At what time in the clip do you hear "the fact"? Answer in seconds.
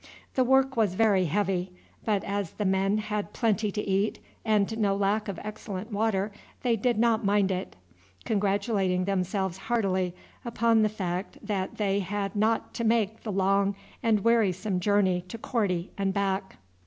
10.81-11.37